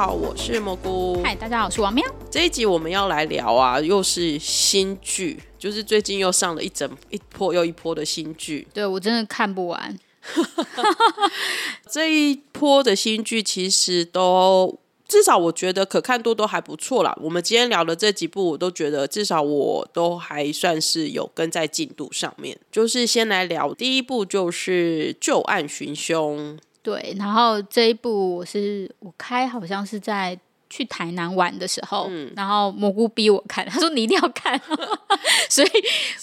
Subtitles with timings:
[0.00, 1.20] 好，我是蘑菇。
[1.22, 2.02] 嗨，大家好，我是王喵。
[2.30, 8.66] 这一集我们要来聊啊，又是新剧，就是最近又上了一整一波又一波的新剧。
[8.72, 9.98] 对，我真的看不完。
[11.86, 17.14] 这一波的新剧其实都至少我觉得可看度都还不错啦。
[17.20, 22.58] 我们今天聊的这几部，我都觉得至少我都还算是有跟在进度上面。
[22.72, 26.56] 就是先来聊第一部，就是《旧案寻凶》。
[26.82, 30.38] 对，然后这一部我是我开，好像是在
[30.70, 34.58] 去台南玩的时候，嗯、然后蘑菇逼我看，他说你一定要看，
[35.50, 35.68] 所以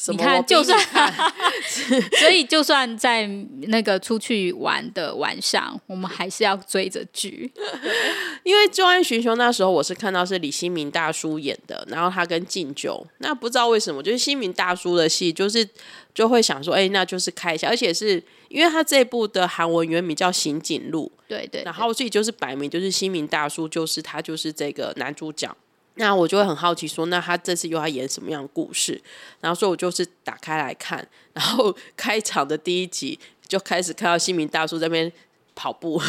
[0.07, 0.79] 你看，就算，
[2.19, 3.27] 所以就算在
[3.67, 7.51] 那个出去玩的晚上，我们还是要追着剧，
[8.43, 15.67] 因为《旧案寻凶》那时候我是看到是李新民大叔演的，然后他跟敬酒，那不知道为什么，就是新民大叔的戏，就是
[16.15, 18.23] 就会想说，哎，那就是开一下，而且是。
[18.49, 25.55] 因为他这部的韩文原名叫《刑警录》，对，对对，然后所以就是摆明就是新民大叔，就是他就是这个男主角。
[25.95, 29.01] 那我就会很好奇说，那他这次又要演什么样的故事？
[29.41, 35.11] 然后所以我就是打开来看，然后 开场的第一集就开始看到新民大叔在那边。
[35.57, 35.99] 跑步，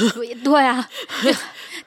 [0.44, 0.86] 对啊，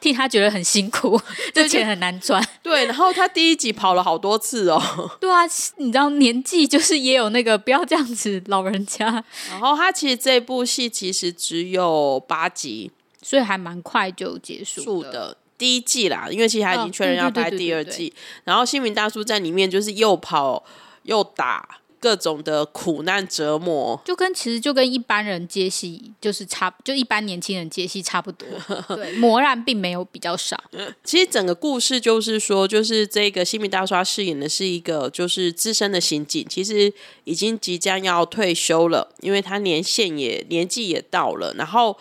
[0.02, 1.22] 替他觉得很辛苦，
[1.54, 2.44] 这钱很难赚。
[2.64, 4.82] 对，然后他第一集跑了好多次哦。
[5.22, 5.42] 对啊，
[5.78, 9.24] 你知道年纪就是也有那个不要这样子，老人家。
[9.52, 12.90] 然后他其实这部戏其实只有八集，
[13.22, 16.28] 所以还蛮快就结束的第一季啦。
[16.32, 18.12] 因为其实他已经确认要拍第二季。
[18.44, 20.64] 然后新民大叔在里面就是又跑
[21.04, 21.78] 又打。
[22.02, 28.48] 各种的苦难折磨，就跟其实就跟一般人接戏就是差，就一般年轻人接戏差不多。
[28.98, 30.62] 对，磨难并没有比较少。
[31.06, 36.92] 其实整个故事就是说，就是这个新民大刷饰演的是一个就是资深的刑警，其实
[37.26, 41.96] 已经即将要退休了，因为他年限也年纪也到了，然后。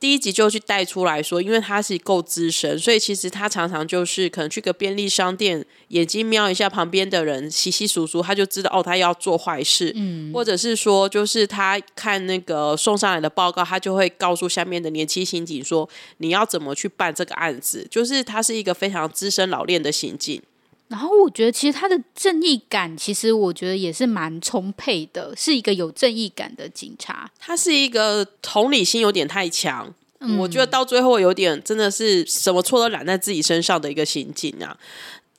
[0.00, 9.92] 第一集就去带出来说，因为他是够资深，所以其实他常常就是可能去个便利商店，眼睛瞄一下旁边的人，稀稀疏疏，他就知道哦，他要做坏事。
[9.96, 15.88] 嗯，或者是说，就是他看那个送上来的报告，他就会告诉下面的年轻刑警说，
[16.18, 17.86] 你要怎么去办这个案子。
[17.90, 20.40] 就是他是一个非常资深老练的刑警。
[20.88, 27.30] 然后我觉得，其实他的正义感，其实我觉得也是蛮充沛的，是一个有正义感的警察。
[27.38, 34.74] 他是一个同理心有点太强，嗯，我觉得到最后有点真的是什么错都揽在自己身上的一个刑警啊。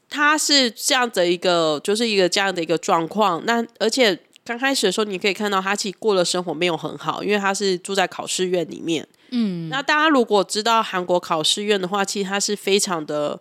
[0.08, 3.44] 他是这样的一个，就是一个这样的一个状况。
[3.46, 4.16] 那而且
[4.46, 9.08] 刚开始的时候，你可以看到他其实过的生活没有很好，因为他是住在考试院里面。
[9.32, 13.40] 嗯，那大家如果知道韩国考试院的话，其实他是非常的。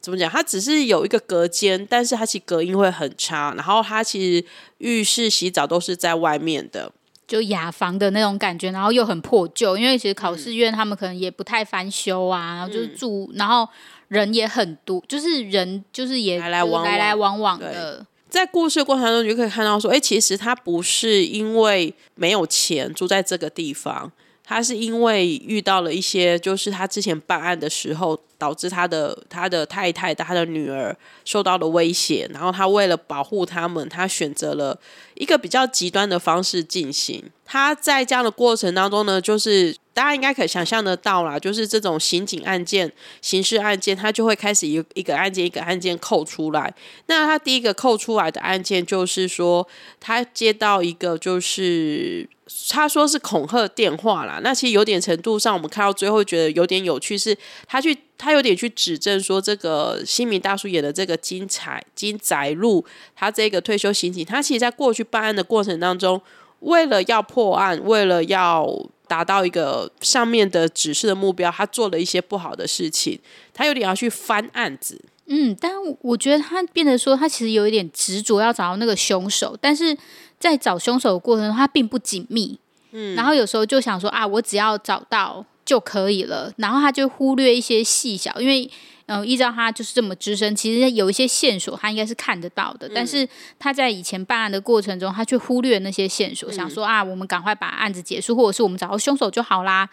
[0.00, 0.30] 怎么讲？
[0.30, 3.52] 它只是有一个隔间，但是它其实隔音会很差。
[3.56, 4.44] 然后它其实
[4.78, 6.90] 浴室洗澡都是在外面的，
[7.26, 9.76] 就雅房的那种感觉，然后又很破旧。
[9.76, 13.68] 因为其实考试院他们可能也不太翻修啊，然后就是住，嗯、然后
[14.08, 18.06] 人也很多，就是人就是也来来往往来来往往的。
[18.28, 24.10] 在故事过程中，你就可以看到说，哎，其实他不是因为没有钱住在这个地方。
[24.50, 34.76] 他是因为遇到了一些，就是他之前办案的时候，导致他的他的太太、他的女儿受到了威胁，然后他为了保护他们，他选择了
[35.14, 37.22] 一个比较极端的方式进行。
[37.44, 42.90] 他在这样的过程当中呢，就是大家应该可以想象得到啦，就是这种刑警案件、
[43.22, 46.74] 刑事案件，他就会开始一一个案件一个案件扣出来。
[47.06, 49.68] 那他第一个扣出来的案件就是说，
[50.00, 52.28] 他接到一个就是。
[52.72, 57.36] 他说是恐吓电话啦，那其实有点程度上，我们看到最后觉得有点有趣，是
[57.66, 62.84] 他去他有点去指证说，这个新民大叔演的这个金彩金载禄，
[63.16, 66.20] 他这个退休刑警，他其实在过去办案的过程当中，
[66.60, 68.66] 为了要破案，为了要
[69.08, 73.18] 达到一个上面的指示的目标，他做了一些不好的事情，
[73.52, 75.00] 他有点要去翻案子。
[75.26, 79.96] 嗯，但我觉得他变得说，他其实有一点执着要找到那个凶手，但是
[80.40, 82.58] 在找凶手的过程中，他并不紧密。
[82.90, 88.68] 嗯，然后有时候就想说啊，我只要找到就可以了，然后他就忽略一些细小，因为。
[89.12, 93.28] 嗯，依照他就是这么资深，其实有一些线索他应该是看得到的，嗯、但是
[93.58, 99.88] 他在以前办案的过程中，他却忽略那些线索，嗯、想说啊，我们赶快把案子结束，或者是我们找到凶手就好啦。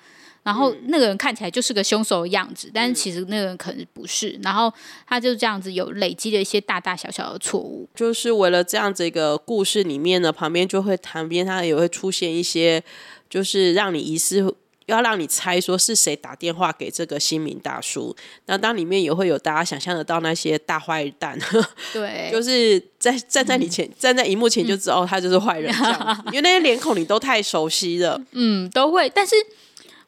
[0.47, 4.39] 然后那个人看起来就是个凶手的样子，嗯、但是其实那个人可能不是。
[4.41, 4.73] 然后
[5.05, 12.81] 他就这样子有累积了一些大大小小的错误，就是为了这样子一个故事里面呢，旁边就会旁边他也会出现一些，
[13.29, 14.55] 就是让你疑似。
[14.87, 18.15] 要让你猜说是谁打电话给这个新民大叔，
[18.45, 21.37] 那当里面也会有大家想象得到那些大坏蛋，
[21.91, 25.69] 对，就是在站在你前、嗯、站在荧幕前就知道他就是坏人
[26.31, 29.11] 因为那些脸孔你都太熟悉了，嗯，都会。
[29.13, 29.35] 但是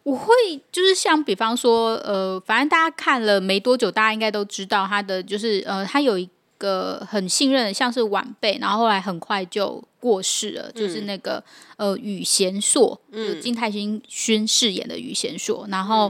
[0.09, 0.33] 我会
[0.71, 9.83] 就是像比方说，呃，反正大家看了没多久，大家应该都知道他的就是呃，他有一个很信任的像是晚辈，然后后来很快就。
[10.01, 11.43] 过世了，就是那个、
[11.75, 16.09] 嗯、呃宇贤硕，就金泰勋勋饰演的宇贤硕，然后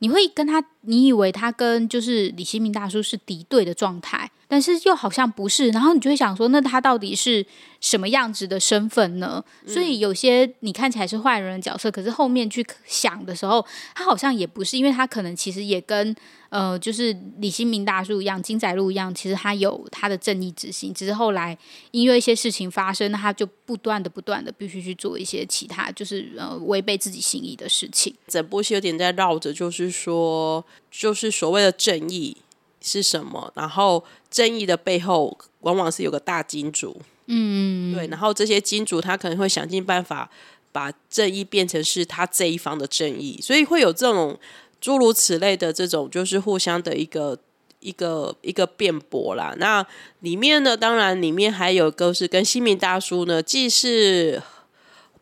[0.00, 4.30] 你会跟他，你以为他跟就是李新民大叔是敌对的状态。
[4.50, 7.46] 但是又好像不是，然后你就会想说，那他到底是
[7.80, 9.42] 什么样子的身份呢？
[9.64, 13.64] 嗯、所以有些你看起来是坏人的角色，可是后面去想的时候，
[13.94, 16.12] 他好像也不是，因为他可能其实也跟
[16.48, 21.56] 呃，就是李新民大叔一样，金载路一样，其实他有他的正义之心，只是后来
[21.92, 28.12] 因为一些事情发生，他就不断的、不断的必须去做一些其他，就是呃违背自己心意的事情。
[28.26, 32.36] 整部戏有点在绕着，就是说，就是所谓的正义。
[32.80, 33.52] 是什么？
[33.54, 38.06] 然后正义的背后往往是有个大金主，嗯，对。
[38.06, 40.30] 然后这些金主他可能会想尽办法
[40.72, 44.38] 把正义变成是他这一方的正义，所以会有这种
[44.80, 47.38] 诸如此类的这种就是互相的一个
[47.80, 49.54] 一个一个辩驳啦。
[49.58, 49.86] 那
[50.20, 54.42] 里面呢，当然里面还有一个是跟新民大叔呢，既是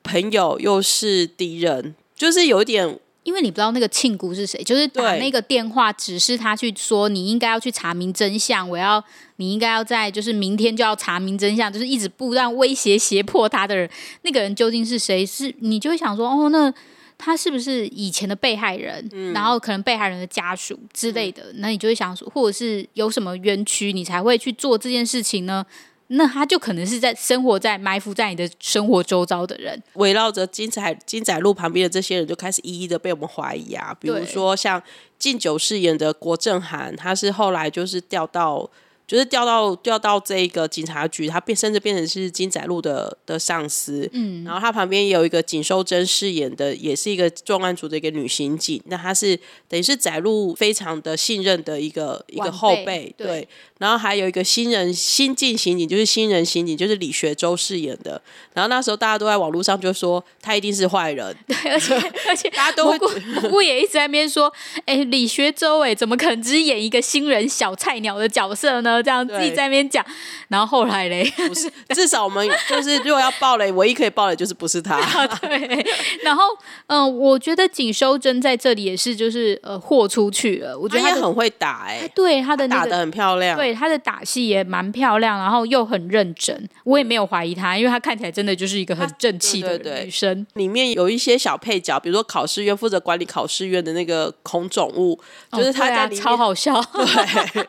[0.02, 3.00] 朋友又是敌人，就是有一点。
[3.28, 9.04] 因为你不知道那个庆姑是谁，就是打那个电话指示他去说，你应该要去查明真相，我要
[9.36, 13.88] 你应该要在就是明天就要查明真相，就是一直不断威胁胁迫他的人，
[14.22, 15.26] 那个人究竟是谁？
[15.26, 16.72] 是你就会想说，哦，那
[17.18, 19.06] 他是不是以前的被害人？
[19.12, 25.66] 嗯、然后可能被害人的家属之类的，嗯、那你就会想说，或者是有什么冤屈，你才会去做这件事情呢？
[26.08, 34.82] 那他就可能是在生活在埋伏在你的生活周遭的人，围绕着金彩金仔路旁边的这些人就开始一一的被我们怀疑啊，比如说像
[35.18, 38.68] 敬酒饰演的郭正涵，他是后来就是调到。
[39.08, 49.34] 就是调到调到这个警察局，他变甚至变成是金载禄的的上司，嗯，然后他旁边也有一个景秀珍饰演的，也是一个重案组的一个女刑警，那她是
[49.66, 58.20] 等于是载禄非常的信任的一个一个后辈，对，对，然后还有一个新人新进刑警，就是新人刑警，就是李学周饰演的，
[58.52, 61.94] 然后那时候大家都在网络上就说他一定是坏人，对，而且
[62.28, 62.98] 而且大家都会，
[63.40, 64.52] 蘑菇也一直在那边说，
[64.84, 68.97] 哎，李学周哎，怎么可能只演一个新人小菜鸟的角色呢？
[69.02, 70.04] 这样自己在那边讲，
[70.48, 74.98] 然后后来嘞，不是，至少我们就是如果要爆雷，唯一可以爆的就是不是他。
[75.40, 75.86] 对，
[76.22, 76.44] 然后
[76.86, 90.46] 嗯、呃，我觉得景修真在这里也是就是呃豁出去了，我觉得他，很会打哎、欸，对他的、那个、打的很漂亮，对他的打戏也蛮漂亮，然后又很认真，我也没有怀疑他，因为他看起来真的就是一个很正气的女生。
[90.54, 95.18] 里面有一些小配角，比如说考试院负责管理考试院的那个孔总务，
[95.52, 97.04] 就是他在里面、哦啊、超好笑，对，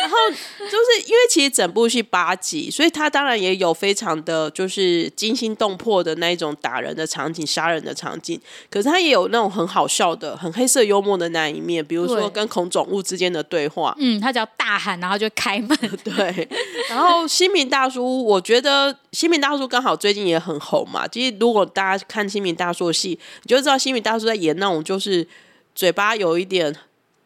[0.00, 0.16] 然后
[0.58, 0.96] 就是。
[1.06, 8.40] 因为其实整部戏八集，所以他当然也有非常的就是惊心动魄的那一种打人的场景、杀人的场景。
[8.70, 13.94] 可是他也有那种很好笑的、很黑色幽默的那一面，比如说跟恐总物之间的对话。
[13.98, 15.78] 嗯，他只要大喊，然后就开门。
[16.02, 16.48] 对。
[16.88, 21.06] 然后新民大叔，我觉得新民大叔刚好最近也很红嘛。
[21.06, 25.26] 其实如果大家看新民大叔的戏，你就知道新民大叔在演那种就是
[25.74, 26.74] 嘴巴有一点。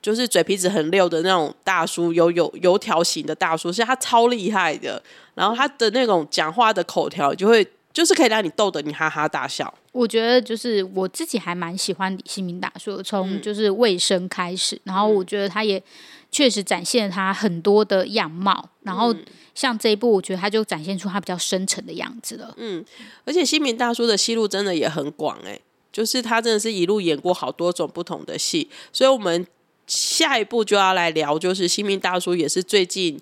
[0.03, 5.03] 就是嘴皮子很溜的那种大叔，有有油条型的大叔，是他超厉害的。
[5.35, 9.73] 然后他的那种讲话的口条，就会就是可以让你逗得你哈哈大笑。
[9.93, 15.83] 我觉得就是我自己还蛮喜欢李新民大叔，从就是卫生开始，嗯、然后我觉得他也
[16.31, 18.69] 确实展现了他很多的样貌。
[18.83, 19.15] 然后
[19.55, 22.55] 像这一部，我觉得他就展现出他比较深沉的样子了。
[22.57, 22.83] 嗯，
[23.25, 29.47] 而且新民大叔的戏路真的也很广哎、欸，就是他真的是一路演过好多种不同的戏，所以我们。
[29.91, 33.21] 下一步就要来聊，就是新民大叔也是最近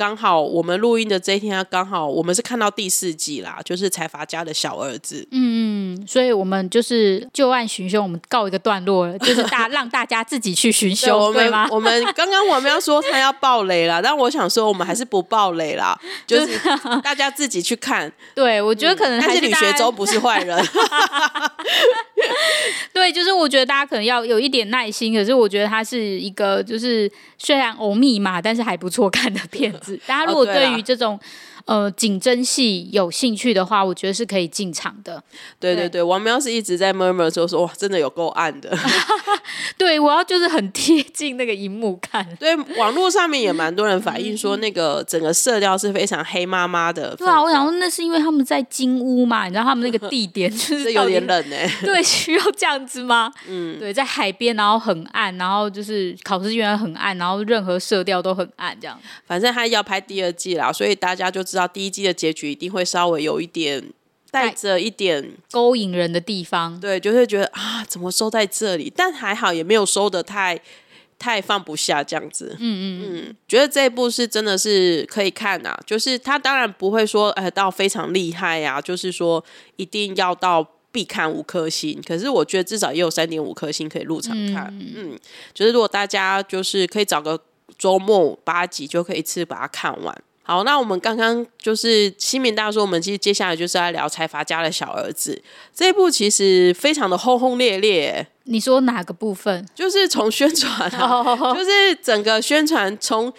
[0.00, 5.28] 刚好我们录音的这一天，刚好我们是看到第四季啦，就是财阀家的小儿子。
[5.30, 11.68] 嗯嗯，所以我们就是旧案寻凶，我们告一个段落了，就是大让大家自己去寻凶，对吗？
[11.70, 15.94] 我们刚刚我们要说他要爆雷了，但我想说我们还是不爆雷啦，
[16.26, 16.58] 就是
[17.02, 18.10] 大家自己去看。
[18.34, 20.58] 对，我觉得可能还是吕学周不是坏人。
[22.94, 29.89] 对，就是我觉得大家可能要有一点耐心，可是我觉得他是一个就是虽然欧密码，但是还不错看的片子。
[30.06, 31.20] 大家如果对于这种、哦、
[31.70, 35.22] 呃警侦系有兴趣的话，我觉得是可以进场的。
[35.60, 38.76] 对对对，王喵是一直在 murmur 说说哇，真的有够暗的。
[39.78, 42.26] 对，我要就是很贴近那个荧幕看。
[42.40, 47.14] 对，网络上面也蛮多人反映说，那个整个色调是非常黑麻麻的。
[47.14, 51.86] 对啊，我想说那是因为他们在金屋嘛，你知道他们那个地点 就是有点冷哎、欸。
[51.86, 53.32] 对，需要这样子吗？
[53.46, 58.98] 嗯，对，在海边，然后很暗，然后就是考试院很暗，然后任何色调都很暗，这样。
[59.24, 63.92] 反正他要拍第二季啦，所以大家就知道第一季的结局一定会稍微有一点
[64.30, 66.78] 带着一点勾引人的地方。
[66.80, 68.92] 对，就会觉得啊，怎么收在这里？
[68.94, 70.60] 但还好也没有收的太
[71.18, 72.56] 太放不下这样子。
[72.58, 79.44] 嗯嗯嗯，觉得这一部是真的是可以看啊，就是他当然不会说呃到非常厉害呀、啊，就是说
[79.76, 80.66] 一定要到。
[80.92, 84.66] 必看五颗星，可是我觉得至少也有三点五颗星可以入场看。
[84.72, 85.18] 嗯，嗯，
[85.54, 87.40] 就是如果大家就是可以找个
[87.78, 90.22] 周末八集就可以一次把它看完。
[90.50, 95.40] 好，那我们刚刚就是新民大说，我们其实接下来就是在聊财阀家的小儿子
[95.72, 98.26] 这一部，其实非常的轰轰烈烈。
[98.42, 99.64] 你说哪个部分？
[99.76, 101.22] 就是从宣传、 啊，
[101.54, 103.32] 就是整个宣传，从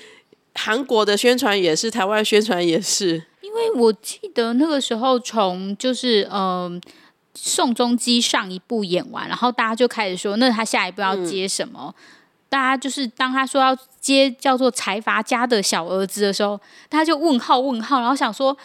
[0.56, 3.22] 韩国的宣传也是，台湾宣传也是。
[3.41, 6.32] 因为我记得那个时候从就是嗯。
[6.32, 6.82] 呃
[7.34, 11.84] 宋仲基上一部演完，然后大家就开始说，那他下一步要接什么？
[11.88, 11.94] 嗯、
[12.51, 18.55] 大家就是当他说要接叫做财阀家的小儿子的时候，大家就问号问号，然后想说，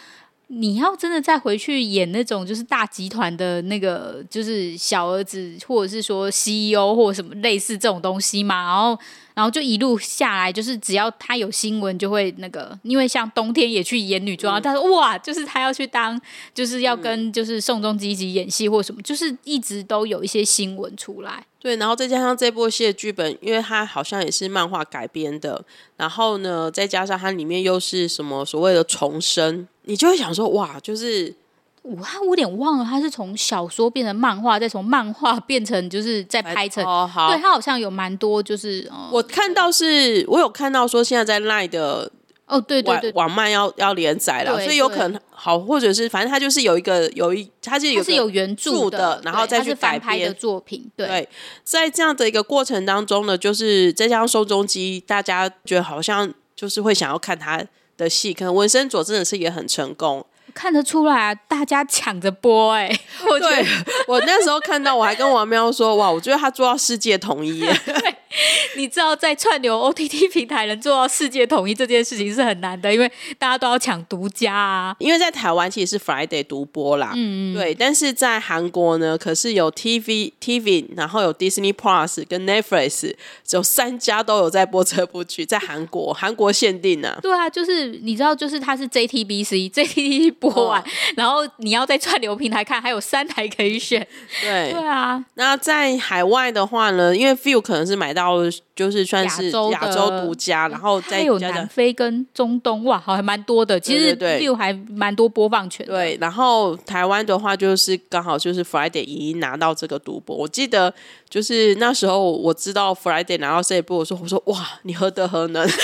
[0.47, 8.65] 你要真的再回去演那种就是大集团的那个就是小儿子，或者是说 CEO 或者什么类似这种东西嘛？
[8.65, 8.99] 然后。
[9.37, 16.19] 然后就一路下来，就是只要他有新闻，就会那个，因为像冬天也去演女装，嗯、他说哇，就是他要去当，
[16.55, 21.45] 就是要跟就是宋仲基一起演戏或什么，就是一直都有一些新闻出来。
[21.67, 25.61] 对，然后再加上这部戏的剧本，因为它好像也是漫画改编的，
[25.97, 31.35] 然后呢，再加上它里面又是什么所谓的重生，你就会想说哇，就是。
[31.83, 36.83] 我我有点忘了，他是从小说变成漫画，再从漫画 变成就是再拍成。
[36.83, 42.11] 哦、好，对他好像有蛮多，就是、嗯、我看到是，我有看到说现在在 LINE 的
[42.45, 50.89] 哦，对对对，网漫要要连载了，所以有可能好，或者是反正他就是有一个有一，他是有是有原著的，然后再去改编的作品。
[50.95, 51.29] 对，对，
[51.63, 57.63] 在这样的一个过程当中呢，就是再加上宋仲基，大家觉得好像就是会想要看他
[57.97, 60.25] 的戏，可能文森佐真的是也很成功。
[60.55, 63.01] 看得出来啊，大家抢着播哎、欸！
[63.29, 63.63] 我对
[64.07, 67.63] 我那时候看到，我还跟王喵说：“哇，我觉得他做到世界统一。
[68.29, 74.95] ”对， 你知道在串流 OTT 平台能做到世界统一这件事情是很难的，因为大家都要抢独家啊。
[74.99, 77.73] 因为在台湾其实是 Friday 独播啦，嗯嗯，对。
[77.73, 83.13] 但是在韩国呢，可是有 TV TV，然后有 Disney Plus 跟 Netflix，
[83.45, 87.19] 只有三家都有在播这部剧，在韩国，韩国限定呢、啊。
[87.21, 90.47] 对啊，就是你知道，就是它是 JTBC JTBC 播。
[90.47, 90.83] 播完，
[91.15, 94.05] 然后你要在串流平台看，还有三台可以选。
[94.41, 97.15] 对对啊，那在海外的话呢？
[97.15, 98.37] 因为 Viu 可能是买到，
[98.75, 103.79] 就是算是亚洲独家，然后再有南非跟中东，哇，好还蛮多的。
[103.79, 105.85] 其实 Viu 还蛮多播放权。
[105.85, 110.35] 对，然后台湾的话，就是刚好就是 Friday 已经拿到这个独播。
[110.35, 110.93] 我记得
[111.29, 115.67] 就是那时候我知道 Friday 拿到这一部，我说我说哇，你何德何能？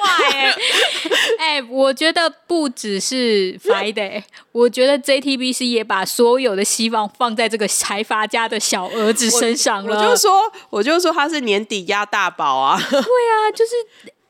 [0.00, 0.08] 哇
[1.38, 9.96] 哎、欸欸，我觉得不只是 Friday，我觉得 JTBC 也把所有的希望放在这个财阀家的小儿子身上了。
[9.96, 12.78] 我，我就说，我就说他是年底压大宝啊。
[12.90, 13.72] 对啊，就是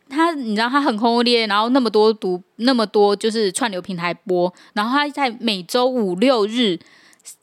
[0.09, 6.79] 他，你知道他很轰烈，然后那么多读那么多就是串流平台播，然后他在每周五六日。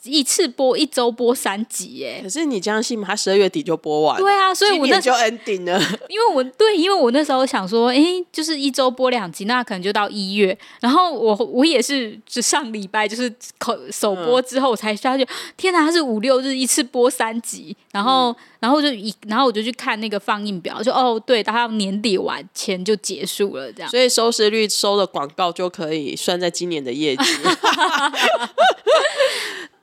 [0.04, 3.08] 一次播一周播三集，哎，可是你这样信吗？
[3.08, 5.80] 他十二月底就播完，对啊，所以我那就 ending 了。
[6.08, 10.58] 因为我对，因为我那时候想说，哎、欸，就是一周播两集，那可能就到一月。
[10.80, 15.28] 然后我我也是，就上礼拜就是口首播之后我才发觉，
[15.58, 27.24] 天哪，他是五六日一次播三集，然后、嗯、然后就一，然后我就去看那个放映表，就哦，对，他要年底完前就结束了，这样，所以收视率收的广告就可以算在今年的业绩。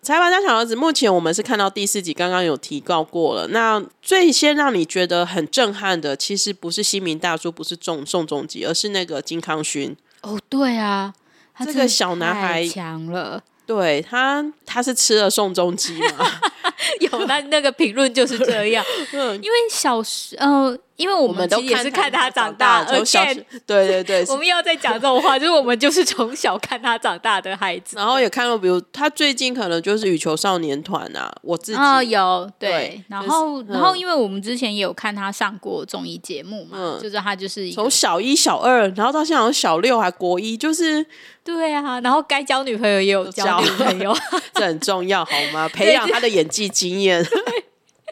[0.04, 3.48] 财阀家小儿子目前我们是看到第四集，刚刚有提到过了。
[3.48, 9.96] 那最先让你觉得很震撼的，其实不是新民大叔，不是宋宋仲基，而是那个金康勋。
[10.20, 11.14] 哦，对啊，
[11.64, 13.42] 这个小男孩强了。
[13.66, 16.26] 对他，他是吃了宋仲基吗？
[17.00, 18.84] 有，那那个评论就是这样。
[19.12, 20.78] 嗯，因为小时，呃。
[20.96, 23.24] 因为我们都也是看他长大，从小
[23.66, 27.96] 对对对，我们要再讲这种话，就 是我们就是从小看他长大的孩子。
[27.96, 41.04] 然后也看到，比如他最近可能就是羽球少年团啊，我自己啊有对，然后然后因为我们之前也有看他上过综艺节目嘛，就是他就是从小一小二，然后到现在好像小六还国一，就是
[41.42, 44.16] 对啊，然后该交女朋友也有交女朋友，
[44.54, 45.68] 这很重要好吗？
[45.74, 47.26] 培养他的演技经验。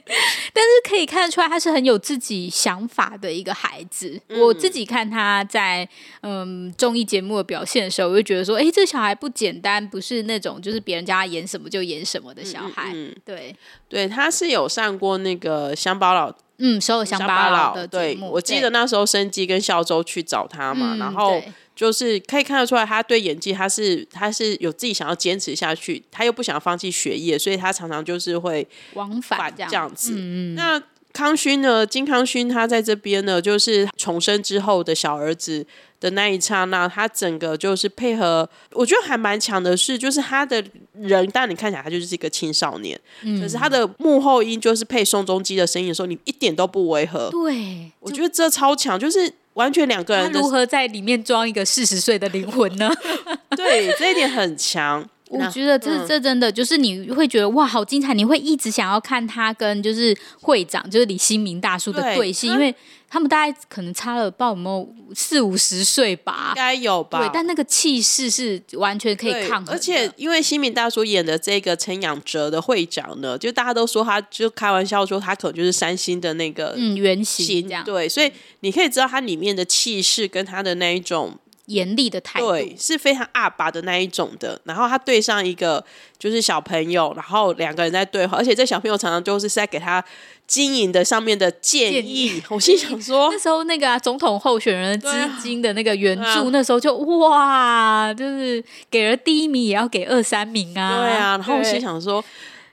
[0.52, 4.20] 但是可以看得出来，他是很有自己想法的一个孩子。
[4.28, 5.88] 嗯、我自己看他在
[6.22, 12.90] 嗯综艺节目的表现的时候，我就觉得说，哎，这个小孩不简单，不是那种就是别人家演什么就演什么的小孩。
[12.94, 13.56] 嗯嗯、对，
[13.88, 18.26] 对，他是有上过那个乡巴佬，嗯，所有乡巴佬的节目。
[18.26, 21.42] 对，我记得那时候生机跟孝周去找他嘛，嗯、然后。
[21.82, 30.12] 就是可以看得出来，他对演技，他是他是有自己想要坚持下去，他又不想放弃学业，所以他常常就是会往返这样子。
[30.16, 30.80] 嗯、那
[31.12, 31.84] 康勋呢？
[31.84, 35.66] 金康勋他在这边呢，就是重生之后的小儿子
[35.98, 47.28] 的那一刹那，他整个就是配合，我觉得还蛮强的是，就是他的人，但你看起来他就是一个青少年，嗯、可是他的幕后音就是配宋仲基的声音的时候，你一点都不违和。
[47.32, 49.34] 对，我觉得这超强，就是。
[49.54, 52.90] 完全两个人，他如何在里面装一个四十岁的灵魂呢？
[53.56, 55.06] 对，这一点很强。
[55.32, 58.14] 我觉得这这真的就是你会觉得哇，好精彩！
[58.14, 62.74] 你会一直想要看他跟就是会长，就是李新民大叔的对戏，因为。
[63.12, 67.18] 他们大概可能差了不知道有没有四五十岁吧，应该有吧。
[67.18, 69.74] 对，但那个气势是完全可以抗衡。
[69.74, 77.84] 而且因为新民大叔演的这个陈养哲的会长呢，就大家都说他就开玩笑说他可能就是三星的那个嗯原型这样。
[77.84, 81.38] 对，所以你可以知道他里面的气势跟他的那一种。
[81.72, 84.60] 严厉的态度，对，是非常阿爸的那一种的。
[84.64, 85.84] 然后他对上一个
[86.18, 90.04] 就是小朋友，然后两个人在对话，而且这小朋友常常就是在给他
[90.46, 92.42] 经营的上面的建议。
[92.50, 95.08] 我心想说， 那时候那个、啊、总统候选人资
[95.42, 101.02] 金的那个援助，啊、那时候就哇，就是给了第一名也要给二三名啊。
[101.02, 102.24] 对啊，然后我心想说，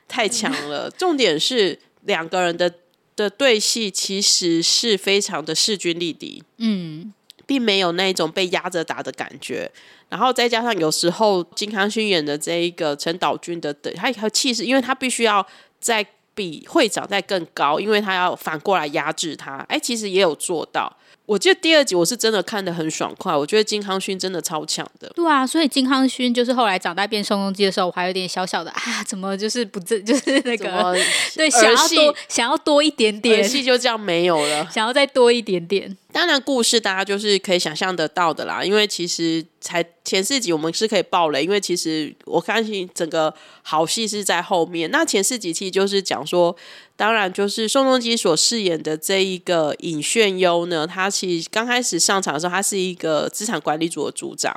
[0.07, 0.89] 太强了。
[0.97, 2.71] 重点是两个人的
[3.15, 6.43] 的对戏其实是非常的势均力敌。
[6.57, 7.13] 嗯。
[7.49, 9.67] 并没有那种被压着打的感觉，
[10.07, 15.43] 然后再加上有时候金康勋演的这一个陈岛君的的，他有气势，因为他必须要
[15.79, 19.65] 在比会长在更高，因为他要反过来压制他。
[19.67, 20.95] 哎，其实也有做到。
[21.29, 25.07] 我记得第二集我是真的看得很爽快，我觉得金康勋真的超强的。
[25.15, 30.95] 对啊，所以金康勋就是后来长大变宋仲基的时候，我还有点小小的啊，怎么就是不正，就是那个么
[31.37, 35.95] 对，想要多想要多一点点，戏就这样没有了， 想要再多一点点。
[36.11, 44.89] 当然，故事大家就是可以想象得到的啦，因为其实才前四集我们是可以爆雷，因为其实我相信整个好戏是在后面。
[44.89, 46.55] 那前四集其实就是讲说。
[46.99, 54.53] 当然，就是宋仲基所饰演的这一个尹炫优呢，他其实刚开始上场的时候，他是一个资产管理组的组长。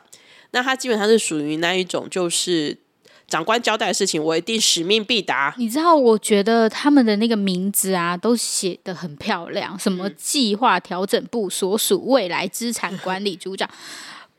[0.50, 2.76] 那他基本上是属于那一种，就是
[3.28, 5.54] 长官交代的事情，我一定使命必达。
[5.56, 13.70] 你知道，我觉得他们的那个名字啊，都写的很漂亮，什么计划调整部所属未来资产管理组长。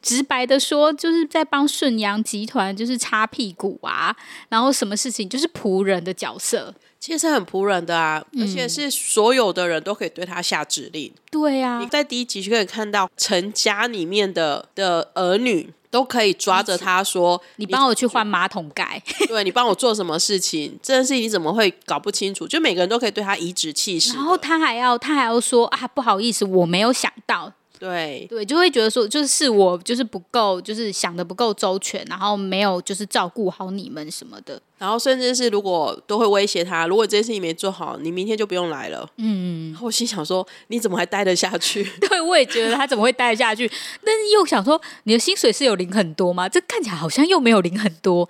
[0.01, 4.13] 直白的说，就是在帮顺阳集团就是擦屁股啊，
[4.49, 6.75] 然后什么事情就是仆人的角色。
[7.05, 11.11] 其实很仆人的啊，嗯、而且是所有的人都可以对他下指令。
[11.29, 19.03] 对呀、啊，你在第一集就可以看到陈家里面的的儿女都可以抓着他说：“你帮我去换马桶盖。
[19.27, 20.79] ”对，你帮我做什么事情？
[20.81, 22.47] 这件事情你怎么会搞不清楚？
[22.47, 24.13] 就每个人都可以对他颐指气使。
[24.13, 27.51] 然后他还要他还要说啊，不好意思，我没有想到。
[27.83, 39.05] 对对，就会觉得说，就是我就是不够，就是想的不够周全，然后没有就是照顾好你们什么的，然后甚至是如果都会威胁他，如果这件事情没做好，你明天就不用来了。
[39.17, 41.83] 嗯，我心想说，你怎么还待得下去？
[42.07, 43.69] 对，我也觉得他怎么会待得下去？
[44.01, 46.47] 但是又想说，你的薪水是有领很多吗？
[46.47, 48.29] 这看起来好像又没有领很多。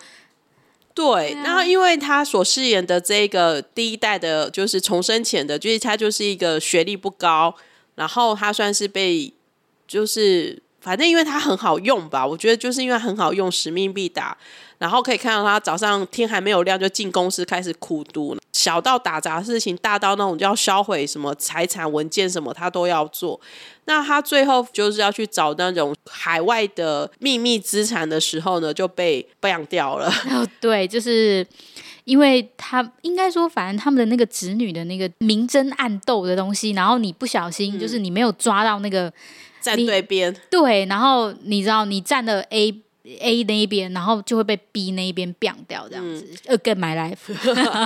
[0.95, 7.53] 对，然后、啊、因为他所饰演的这个第一代的，就是重生前的，就是他就是一个学历不高，
[7.93, 9.31] 然后他算是被。
[9.93, 14.35] 就是，反正因为他很好用吧，我觉得就是因为很好用，使命必达。
[14.79, 23.39] 然后可以看到他早上天还没有亮就进公司开始苦读，小到打杂事情，大到那种就要销毁什么财产文件什么，他都要做。
[23.85, 30.11] 那他最后就是要去找那种海外的秘密资产的时候呢，就被 bang 掉了。
[30.31, 31.45] 哦，对，就是
[32.03, 39.13] 因为他应该说，反正他们的那个子女的那个明争暗斗的东西，然后你不小心，就是你没有抓到那个、嗯、
[39.63, 42.81] 站对边，对，然后你知道你站的 A。
[43.19, 46.25] A 那一边，然后就会被 B 那一边变掉，这样子。
[46.45, 47.35] 呃，Again my life。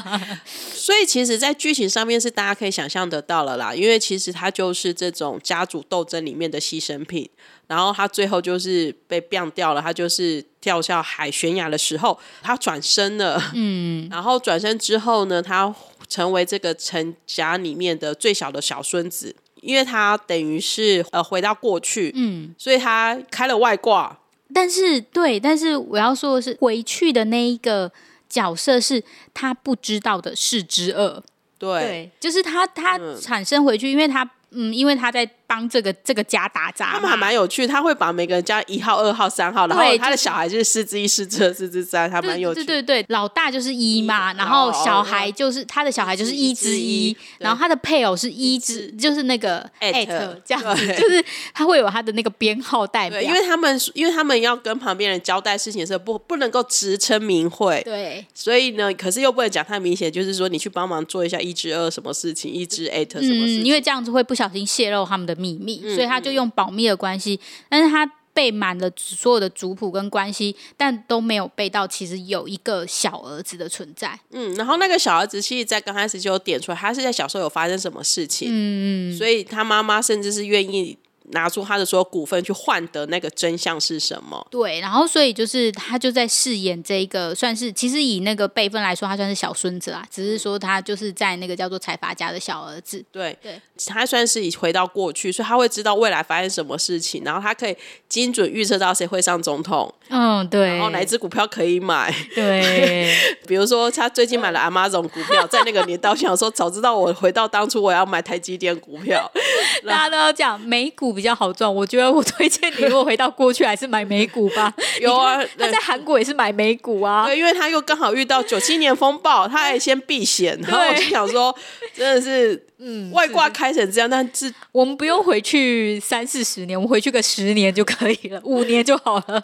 [0.46, 7.28] 所以其实，在剧情上面是大家可以想象得到了啦，因为其实他就是这种家族斗争里面的牺牲品，
[7.66, 15.74] 然后他最后就是被变掉了，他就是跳下海悬崖的时候，他转身了，嗯， 然后转身之后呢，他
[16.08, 19.36] 成为这个陈家里面的最小的小孙子，
[19.68, 24.18] 因为他等于是呃回到过去，嗯，所以他开了外挂。
[24.54, 27.92] 但是，对，但是我要说的是，回去的那一个
[28.30, 29.04] 角色是
[29.34, 31.22] 他不知道的事之二，
[31.60, 35.30] 对，对，就是他他产生回去，嗯、因为他嗯，因为他在。
[35.48, 37.66] 帮这个这个家打杂，他们还蛮有趣。
[37.66, 42.64] 他会把每个人家一号、二号、三号，然后他的小孩就是四之一、四之二、四之三，还蛮有趣。
[42.66, 53.22] 对对对，老大就是一嘛，然后小孩就是他的小孩就是一之一，然后他的配偶是一之，就是那个 at 这样子，就是他会有他的那个编号代表。
[53.22, 66.18] 因为他们因为他们要跟旁边人交代事情的时候，不不能够直称名讳，对，所以呢，可是又不能讲太明显，就是说你去帮忙做一下一之二什么事情，一之 at 什么事情，因为这样子会不小心泄露他们的秘密，所以他。
[66.28, 74.20] 就用保密的关系，但是他背满了所有的族谱跟关系，但都没有背到其实有一个小儿子的存在。
[74.32, 80.98] 嗯，然后那个小儿子其实，在刚开始就有点出来，他是在小时候有发生什么事情，嗯，所以他妈妈甚至是愿意。
[81.32, 84.48] 拿出他的所有股份去换得那个真相是什么？
[84.50, 90.08] 对，然后所以就是他就在饰演这一个，算是其实以那个辈分来说，他算是小孙子啦。
[90.10, 93.04] 只是说他就是在那个叫做财阀家的小儿子。
[93.12, 97.76] 对对，他算是以回到过去，所以他会知道未来发生什么事情，然后他可以
[98.08, 99.94] 精准预测到谁会上总统。
[100.08, 100.78] 嗯，对。
[100.78, 102.10] 然后哪只股票可以买？
[102.34, 103.14] 对。
[103.46, 109.30] 比如说他最近买了 Amazon 股票，在那个年代，我想说早知道我回到当初我要买台积电股票。
[109.86, 111.17] 大家都要讲美股。
[111.18, 114.72] 比较好赚，我觉得我推荐你，如果回到过去，还是买美股吧。
[115.02, 117.26] 有啊，他在韩国也是买美股啊。
[117.26, 120.56] 对，因为他又刚好遇到九七年风暴， 他还先避险。
[120.62, 121.54] 然后我就想说，
[121.96, 129.44] 真的是， 嗯，外挂开成这样，但是我们不用回去三四十年，我们回去个十年就可以了，五年就好了。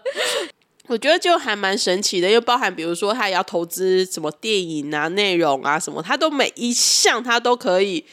[0.88, 8.05] 我觉得就还蛮神奇的，又包含比如说他也要投资什么电影啊、内容啊什么，他都每一项他都可以。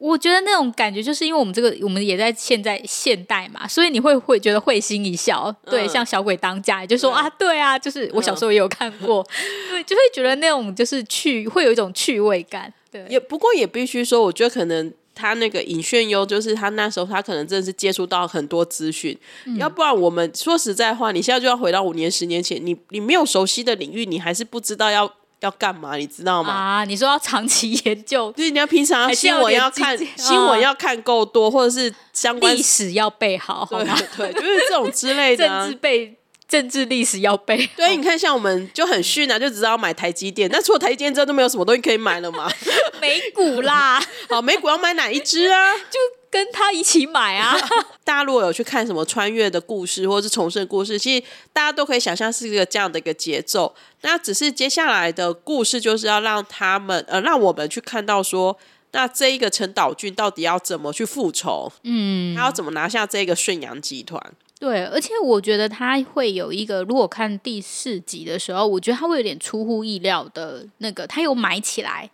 [0.00, 5.54] 我觉得那种感觉，就是因为我们这个，我们也在现在现代嘛，所以你会会觉得会心一笑。
[5.66, 12.72] 对，嗯、像小鬼当家，也就说、嗯、啊，对啊，就是我小时候也有看过，嗯、对，就会觉得那种就是趣，会有一种趣味感。
[12.90, 25.12] 对，也不过也必须说，我觉得可能他那个尹炫优，就是他那时候他可能真的是接触到很多资讯，嗯、要不然我们说实在话，你现在就要回到五年、十年前，你你没有熟悉的领域，你还是不知道要。
[25.40, 25.96] 要干嘛？
[25.96, 26.52] 你知道吗？
[26.52, 33.84] 啊，你说要长期研究，就是你要平常新闻要看，新闻要看够多，嗯、或者是相关历史要背好，对
[34.16, 36.16] 对，就是这种之类的、啊、政治背
[36.48, 37.68] 政治历史要背。
[37.76, 42.50] 对，你看像我们就很逊啊，就只知道买台积电，那除了台积电之后都没有什么东西可以买了吗？
[43.00, 45.74] 美股啦， 好，美股要买哪一只啊？
[45.90, 46.19] 就。
[46.30, 47.56] 跟他一起买啊！
[48.04, 53.74] 大家如果有去看什么穿越的故事，或者是重生的故事，其实大家都可以想象是一个这样的一个节奏。
[54.02, 58.56] 那只是接下来的故事就是要让他们呃，让我们去看到说，
[58.92, 61.72] 那这一个陈岛俊到底要怎么去复仇？
[61.82, 64.22] 嗯，他要怎么拿下这个顺阳集团？
[64.60, 72.08] 对，而且我觉得他会有一个，如果看第四集的时候，我觉得他会有点出乎意料的那个，他有买起来。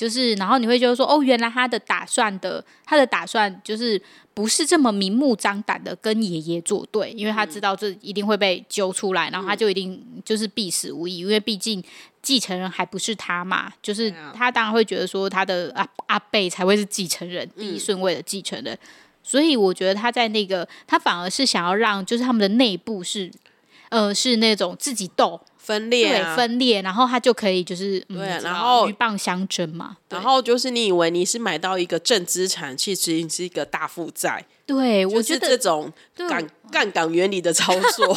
[0.00, 4.00] 就是，然后你会觉得说，哦，原来他的打算的，他的打算就是
[4.32, 11.84] 不是这么明目张胆的跟爷爷作对，因为他知道这一定会被揪出来，然后他就一定就是必死无疑，因为毕竟
[12.22, 18.78] 继承人还不是他嘛，就是他当然会觉得说他的阿阿伯才会是继承人，第一顺位的继承人，
[19.22, 23.30] 所以我觉得他在那个他反而是想要让就是他们的内部是
[23.90, 25.38] 呃是那种自己斗。
[25.70, 29.96] 分裂、啊，对，分裂，然后他就可以就是对、啊，然后鹬蚌相争嘛。
[30.08, 34.44] 然后就是你以为你是买到一个正资产，其实你是一个大负债。
[34.66, 38.16] 对，我觉得这种杠杠杆原理的操作，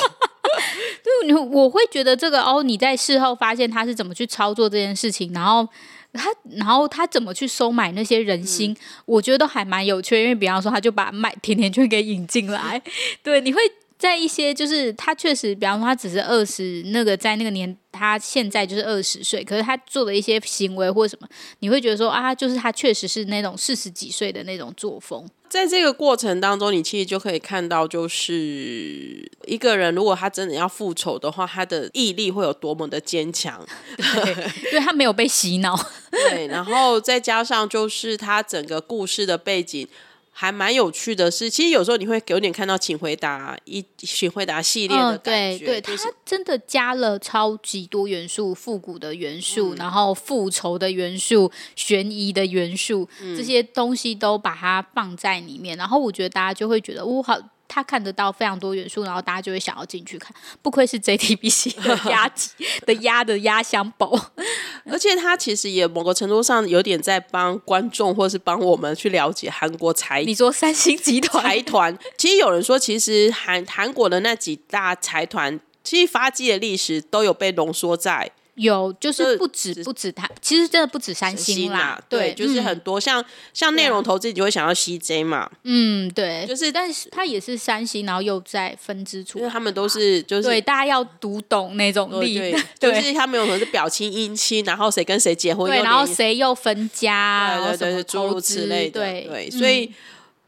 [1.03, 5.67] 对，你 我会觉得这个哦，你在事后发现他是怎么去操作这件事情，然后
[6.13, 10.19] 他，然后他怎么去收买那些人心，嗯、我觉得都还蛮有趣。
[10.19, 12.81] 因为比方说，他就把卖甜甜圈给引进来，
[13.21, 13.61] 对，你会。
[14.03, 21.27] 在一些就是他确实，比方说他只是二十，那个在那个年，他现在就是二十岁，可是他做的一些行为或什么，
[21.59, 25.25] 你会觉得说啊，就是他确实是那种四十几岁的那种作风。
[25.47, 33.65] 在这个过程当中，你其实就可以看到，就是一个人如果他真的要复仇的话，他的毅力会有多么的坚强。
[33.95, 34.35] 对，
[34.69, 35.79] 对他没有被洗脑。
[36.11, 39.87] 对，然后再加上就是他整个故事的背景。
[40.35, 57.39] 还蛮有趣的是，其实有时候你会有点看到《请回答》一《请回答》系列的感觉，嗯、对，对，它真的加了超级多元素，复古的元素，嗯、然后复仇的元素，悬疑的元素，嗯、这些东西都把它放在里面，然后我觉得大家就会觉得，哇，好。
[57.73, 60.31] 他看得到非常多元素，然后大家就会想要进去看。
[60.61, 62.51] 不愧是 JTBC 的压级
[62.85, 64.13] 的压的压箱宝，
[64.85, 70.21] 而且他其实也某个程度上有点在帮观众，或是帮我们去了解韩国财。
[70.23, 78.29] 你说三星集团财团，其实有人说，其实韩韩国的那几大财团，其实发迹的历史都有被浓缩在。
[78.55, 92.37] 有，就是不止不止他，其实真的不止三星啦，对，就是很多像像内容投资，你就会想到 CJ 嘛，嗯，对，就是，但是他也是三星，然后又在分支出，因为他们都是就是对大家要读懂那种力，
[92.79, 99.91] 对，就是他们有可能是表亲姻亲，然后谁跟谁结婚，对，然后谁又分家，对对对，诸如此类的，对，所以。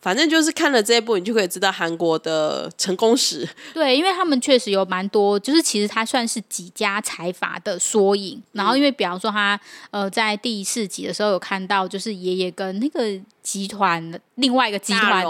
[0.06, 3.50] 反正就是看了这一部，你就可以知道韩国的成功史。
[3.74, 8.39] 对，因为他们确实有蛮多，就是其实它算是几家财阀的缩影。
[8.52, 15.26] 然后，因为比方说他呃，在第四集的时候有看到，就是爷爷跟那个集团另外一个集团，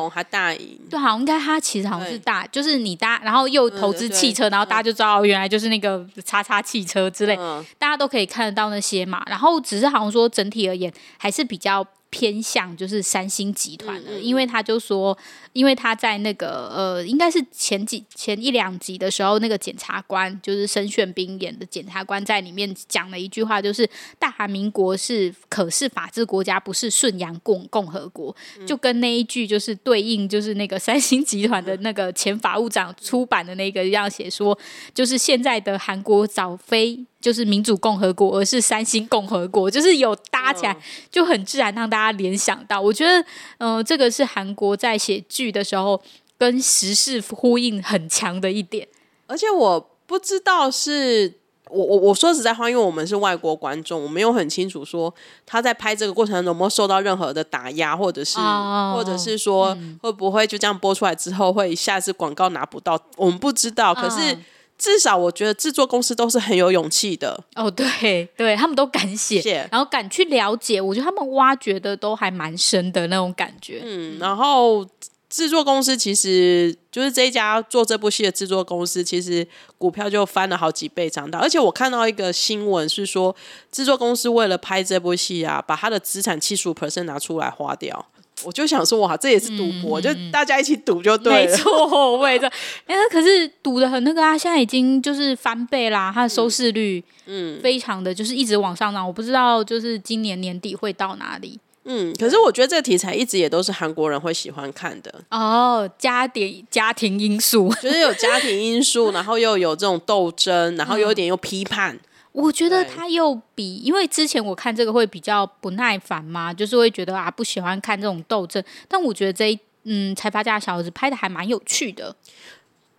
[0.90, 9.24] 对，好像应该他其实好像是大，就是你搭，然后又投资汽车，然后大家就知道原来就是那个叉叉汽车之类，嗯、大家都可以看得到那些嘛。
[9.28, 11.88] 然后只是好像说整体而言还是比较。
[12.16, 15.18] 偏向就是三星集团的，因为他就说，
[15.52, 23.86] 因为他在那个呃，应该是前几前一两集的时候，那个检察官就是申炫彬演的检察官在里面讲了一句话，就是
[24.18, 28.34] 大韩民国是可是法治国家，不是顺阳共共和国，
[28.66, 34.58] 就跟那一句就是对应，就是那个三星集团的那个前法务长出版的那个一样写说，
[34.94, 37.06] 就是现在的韩国早非。
[37.26, 40.78] 就是民主共和国，而是三星共和国，就是有搭起来
[41.10, 42.80] 就很自然让大家联想到。
[42.80, 43.20] 我觉得，
[43.58, 46.00] 嗯、呃，这个是韩国在写剧的时候
[46.38, 48.88] 跟时事呼应很强的一点。
[49.26, 51.34] 而且我不知道是
[51.72, 55.12] 我我我说实在话，因为我们是外国观众，我没有很清楚说
[55.48, 63.96] 他在拍这个过程中有没有受到任何的打压，或者是、哦、或者是说会不会就这样播出来之后会下次广告拿不到，我们不知道。
[63.96, 64.34] 可是。
[64.34, 64.46] 嗯
[64.78, 73.82] 至少我觉得制作公司都是很有勇气的哦，对对，他们都敢写，谢然后敢去了解，我觉得他们挖掘的都还蛮深的那种感觉。
[73.86, 74.86] 嗯，然后
[75.30, 81.40] 制作公司其实就是这一家做这部戏的制作公司，其实股票就翻了好几倍长大。
[81.40, 83.36] 而且我看到一个新闻是说，
[83.72, 88.06] 制作公司为了拍这部戏啊，把他的资产七十五 percent 拿出来花掉。
[88.44, 91.52] 我就想说，哇，这也是赌博，嗯、就大家一起赌就对了。
[91.52, 92.52] 没错，我也知道。
[92.86, 99.08] 哎，可是赌的很那个啊，现在已经就是翻倍啦，它的收视率，嗯，非常的就是一直往上涨。
[99.08, 101.60] 我不知道，就是今年年底会到哪里。
[101.86, 105.14] 嗯，可是我觉得这个题材一直也都是韩国人会喜欢看的。
[105.30, 111.96] 哦，家庭家庭因素，就是有家庭因素，然后又有这种斗争，然后有点又批判。
[111.96, 112.00] 嗯
[112.36, 118.62] 我觉得他又比，因为之前我看这个会比较不耐烦嘛，就是会觉得啊不喜欢看这种斗争。
[118.90, 122.14] 但我觉得这一嗯财阀家的小儿子拍的还蛮有趣的，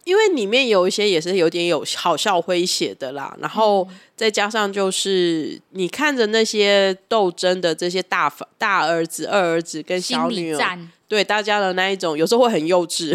[0.05, 13.15] 因为里面有一些也是有点有好笑诙谐的啦，然后再加上就是你看着那些斗争的这些大大儿子、二儿子跟小女儿，对大家的那一种，有时候会很幼稚。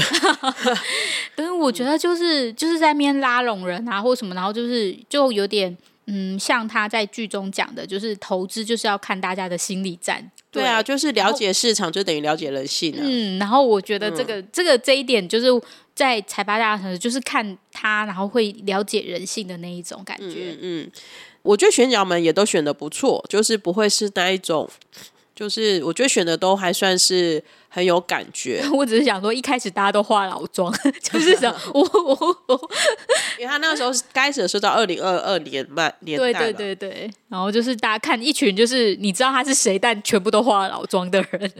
[1.36, 5.76] 但是我觉得就是就是在面拉拢人啊，或什么，然后就是就有点。
[6.14, 10.30] 嗯，像他在剧中讲的，就是投资就是要看大家的心理战。
[10.52, 13.00] 对，对啊，就是了解市场就等于了解人性啊。
[13.02, 15.48] 嗯，然后我觉得这个、嗯、这个这一点，就是
[15.96, 20.58] 在财阀大城市，就是看他，然后会了解人性的那一种感觉。
[20.60, 20.92] 嗯，嗯，
[21.44, 24.70] 我觉得选角们也都选的不错，就是不会是那一种。
[25.42, 28.64] 就是我觉得选的都还算是很有感觉。
[28.72, 32.70] 我只是想说，一开始大家都化老妆， 就是想我我我，
[33.40, 37.12] 因为他那个时候开始的时候到二零二二年半年代，对对对对。
[37.28, 41.52] 然后就是大家看一群，就是你知道他是谁，但全部都化老妆的人。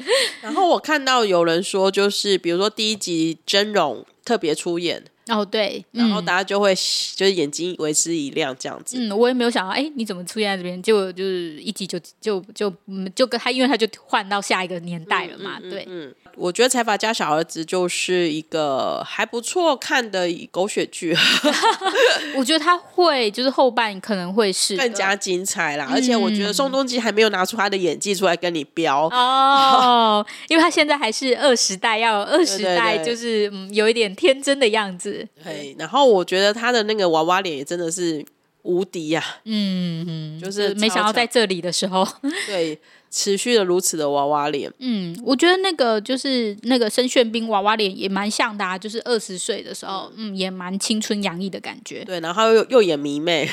[0.42, 5.04] 然后我看到有人说，就是比如说第一集真容特别出演。
[5.32, 6.76] 哦，对，然后大家就会
[7.16, 8.98] 就是眼睛为之一亮这样子。
[9.00, 10.82] 嗯，我也没有想到，哎，你怎么出现在这边？
[10.82, 12.74] 就就是一集就就就
[13.16, 15.60] 就跟他，因为他就换到下一个年代了嘛。
[15.60, 21.16] 对，嗯，我觉得财阀家小儿子就是一个还不错看的狗血剧。
[22.36, 35.21] 我觉得他会就是后半可能会是更加精彩啦，而且我觉得宋仲基还没有拿出他的演技出来跟你飙哦，因为他现在还是二十代，要有二十代就是嗯有一点天真的样子。
[35.44, 38.24] 对，然后我觉得他的那个娃娃脸也真的是
[38.64, 42.08] 无敌呀，嗯嗯，就是没想到在这里的时候，
[42.48, 42.80] 对。
[43.12, 52.06] 持续的如此的娃娃脸，嗯，我觉得那个就是那个申炫斌娃娃脸也蛮像的啊，就是二十岁的时候，嗯，也蛮青春洋溢的感觉。
[52.06, 53.50] 对，然后又又演迷妹，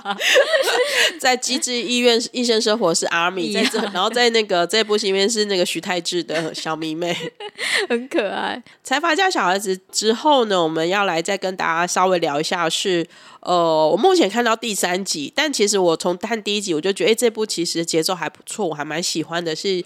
[1.18, 7.16] 在《机智医院医生生活》是阿米，在这，然后在那个这部戏里面是那个徐太智的小迷妹，
[7.88, 8.62] 很可爱。
[8.84, 13.06] 财阀家小孩子之后呢，我们要来再跟大家稍微聊一下是。
[13.40, 19.84] 呃，我目前看到第三集，但其实我从看第一集我就觉得，哎，这部其实节奏还不错，我还蛮喜欢的是。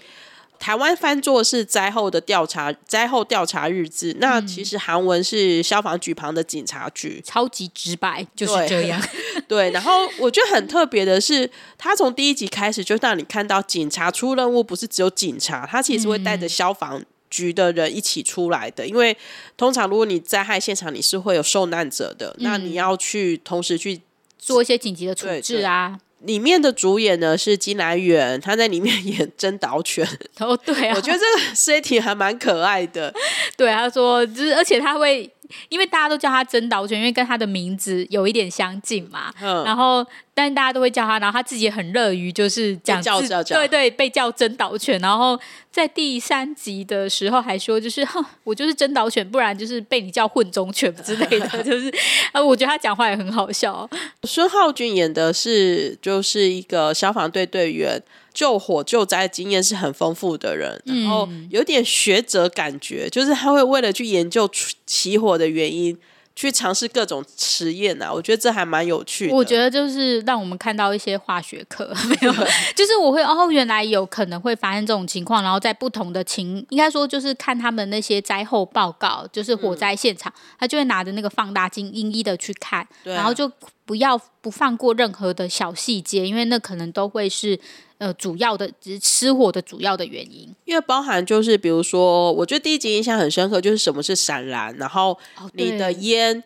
[0.57, 4.13] 台湾翻作是灾后的调查，灾后调查日志。
[4.13, 8.99] 嗯、那其实韩文是消防局旁的警察局，超级直白，就是这样。
[9.49, 11.47] 对，然后我觉得很特别的是，
[11.77, 16.97] 他从第一集开始就让你看到警察出任务，不是只有警察，他其实会带着消防。
[16.99, 19.17] 嗯局的人一起出来的，因为
[19.57, 23.99] 通常如果你灾害现场，你是会有受难者的，嗯、那你要去同时去
[24.39, 25.99] 做一些紧急的处置啊。
[26.19, 30.07] 里面的主演呢是金来远，他在里面演真导犬。
[30.39, 33.13] 哦，对啊，我觉得这个 setting 还蛮可爱的。
[33.57, 35.29] 对，他说就是，而且他会。
[35.69, 39.33] 因为大家都叫他真岛犬，因为跟他的名字有一点相近嘛。
[39.41, 39.63] 嗯。
[39.63, 44.99] 然后，但大家都会叫他，然后他自己也很乐于就是讲叫叫叫，对对，被叫真岛犬。
[44.99, 45.39] 然后
[45.71, 51.47] 在第三集的时候还说，就是哼，我就是真岛犬，不然就是被你叫混种犬之类的。
[51.63, 51.93] 就是，
[52.31, 53.89] 啊，我觉得他讲话也很好笑。
[54.23, 58.01] 孙浩俊演的是就是一个消防队队员。
[58.35, 64.47] 救火救灾经验是很丰富的人，然后有点学者感觉，就是他会为了去研究
[64.85, 65.97] 起火的原因，
[66.35, 68.11] 去尝试各种实验啊。
[68.11, 69.33] 我觉得这还蛮有趣的。
[69.33, 72.33] 我觉得就是让我们看到一些化学课， 没有，
[72.75, 83.49] 就是我会哦，原来有可能会发生这种情况，然后在不同的情，应该说就是看他们那些灾后报告，就是火灾现场，他就会拿着那个放大镜一一的去看，然后就
[83.85, 87.57] 不要不放过任何的小细节，因为那可能都会是。
[87.97, 88.69] 呃，主要的
[89.01, 95.17] 失火的主要的原因，因为包含就是比如说，我觉得第一集印象很深刻，就是什么是闪燃，然后
[95.53, 96.43] 你的烟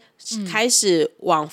[0.47, 1.49] 开始往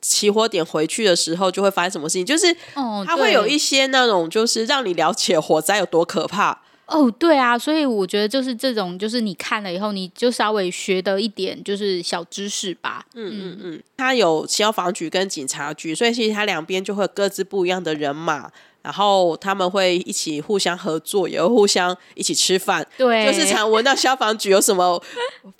[0.00, 2.56] 起火点回去的时候，就会发生什么事情，就是
[3.04, 6.62] 它会有一些那种，就是让你了解火灾有多可怕。
[6.86, 13.06] 哦，对啊，所以我觉得就是这种，就是你看了以后，你就稍微学得一点，就是小知识吧。
[13.14, 18.50] 嗯嗯嗯，它有消防局跟警察局，所以其实它两边就会各自不一样的人马。
[18.82, 22.86] 然后他们会一起互相合作，也会互相一起吃饭。
[22.98, 25.02] 对，就是常闻到消防局有什么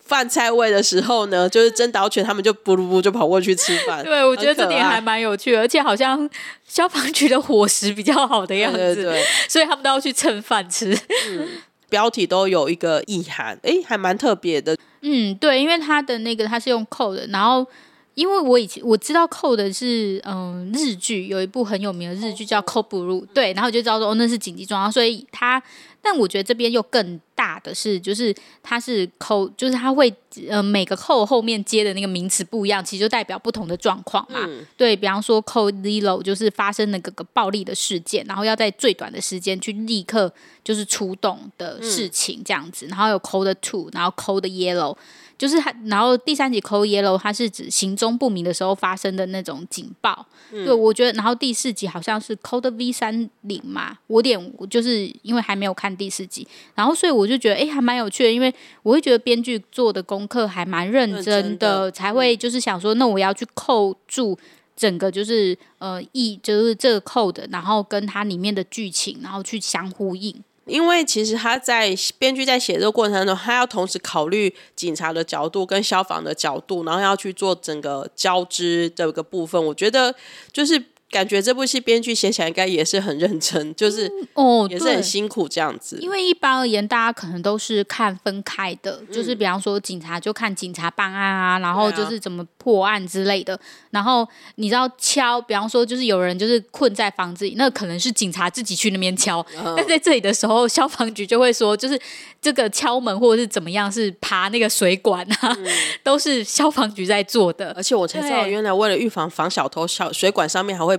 [0.05, 4.03] 饭菜味的时候呢， 就是真导犬他们就不噜不就跑过去吃饭。
[4.05, 6.29] 对，我觉得这点还蛮有趣的，而且好像
[6.67, 10.93] 消防局的伙食比较好的样子，对对对，所以他们都要去蹭饭吃。
[11.29, 11.49] 嗯，
[11.89, 14.77] 标题都有一个意涵，哎，还蛮特别的。
[15.03, 17.67] 嗯，对，因为它的那个它是用扣的，然后。
[18.15, 25.63] 因为我以前我知道 Code 的是嗯日剧，有一部很有名的日剧叫 Code Blue，对，然后就知道说哦那是紧急状况，所以它，
[26.03, 30.15] 但我觉得这边又更大的是，就是它是 Code，就是它会
[30.49, 34.41] 呃每个 Code 后面接的那个名词不一样，其实就代表不同的状况嘛。
[34.47, 40.31] 嗯、对，比方说 Code Zero 就是发生那个个暴力的事件，然后要在最短的时间去立刻
[40.63, 44.97] 就是出动的事情这样子，然后有 Code Two，然后 Code Yellow。
[45.37, 50.27] 就是他，然后第三集 Code Yellow，它是指行踪不明的时候发生的那种警报。
[50.53, 64.39] 嗯、对，我觉得，然后第四集好像是 Code V 三零嘛，我有点就是因为还没有看第四集，然后所以我就觉得，哎，还蛮有趣的，因为我会觉得编剧做的功课还蛮认真的，真的才会就是想说，那我要去扣住
[64.77, 70.43] 整个就是呃一就是这个 code，然后跟它里面的剧情，然后去相呼应。
[70.65, 79.63] 因为其实他在编剧在写这个过程当中，他要同时考虑警察的角度跟消防的角度，然后要去做整个交织这个部分。
[79.63, 80.15] 我觉得
[80.53, 85.99] 就是感觉这部戏编剧写起来应该也是很认真，就是哦，也是很辛苦这样子。
[86.01, 93.55] 因为一般而言，大家可能都是看分开的，嗯、就是比方说警察就看警察办案啊，然后就是怎么破案之类的。
[93.55, 99.45] 啊、然后你知道敲，比方说就是有人就是困在房子里，那可能是警察自己去那边敲。
[99.55, 102.01] 嗯、但在这里的时候，消防局就会说，就是
[102.41, 105.67] 这个敲门或者是怎么样，是爬那个水管啊，嗯、
[106.03, 107.71] 都是消防局在做的。
[107.77, 110.99] 而且我才知道，原来为了预防防小偷，小水管上面还会。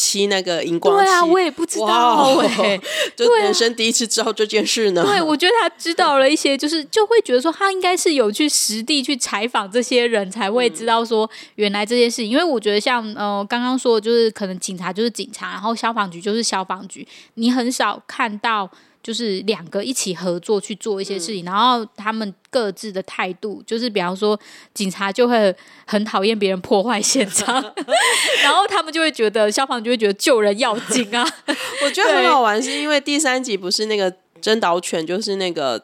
[0.00, 2.80] 漆那个荧光漆，对啊，我也不知道哎、欸，
[3.14, 5.02] 就人生第一次知道这件事呢。
[5.02, 12.24] 对，对，我觉得他知道了一些，就是就会觉得说他应该是有去实地去采访这些人才会知道说原来这件事。
[12.26, 18.70] 因为我觉得像呃刚刚说的，就是可能警察就是警察，然后消防局就是消防局，你很少看到。
[19.02, 24.38] 就是两个一起合作去做一些事情，嗯、然后他们各自的态度，就是比方说，
[24.74, 25.54] 警察就会
[25.86, 27.54] 很讨厌别人破坏现场，
[28.44, 31.26] 然后他们就会觉得消防就会觉得救人要紧啊。
[31.82, 35.82] 我觉得很好玩，是因为第三集不是那个真导犬，就是那个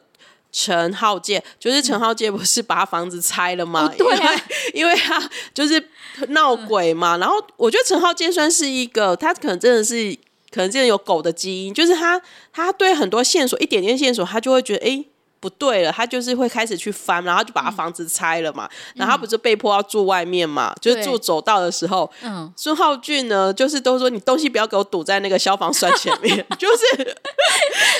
[0.51, 3.89] 陈浩介，就是陈浩介不是把房子拆了吗？
[3.91, 4.31] 嗯、对、啊，
[4.75, 5.83] 因为，因为他就是
[6.27, 7.17] 闹鬼嘛。
[7.17, 10.15] 然后我觉得陈浩介算是一个，他可能真的是。
[10.57, 12.19] 可能真的有狗的基因，就是他，
[12.51, 15.05] 他对很多线索一点点线索，他就会觉得，哎。
[15.47, 18.65] 不对了，他就是会开始去翻，然后就把他房子拆了嘛。
[18.65, 20.73] 嗯、然后他不是被迫要住外面嘛？
[20.75, 27.15] 嗯、就是住走道的时候，嗯，孙浩俊呢，就是都说你东西不要给我堵在那个消防栓前面， 就是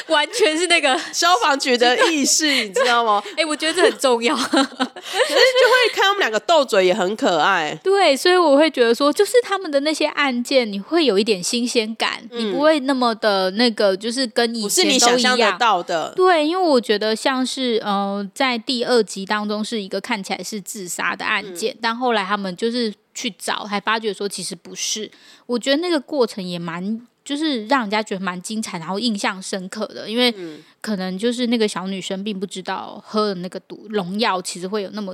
[0.08, 3.24] 完全是那个消防局的意识，你知道吗？
[3.38, 4.36] 哎、欸，我觉得这很重要。
[4.44, 7.78] 可是就会看他们两个斗嘴也很可爱。
[7.84, 16.14] 对，所以我会觉得说，就是他们的那些案件，你会有一点新鲜感，嗯、你不会那么的那个，就是跟以前都一样，不是你想象得到的。
[16.16, 17.08] 对，因为我觉得。
[17.18, 25.12] 像是呃，在第二集当中是一个看起来是自杀的案件，嗯、但后来他们就是去找，还发觉说其实不是。
[25.46, 27.08] 我觉得那个过程也蛮。
[27.28, 30.34] 就是让人家觉得蛮精彩，然后印象深刻的，因为
[30.80, 35.14] 可能就是那个小女生并不知道喝了那个毒农药，其实会有那么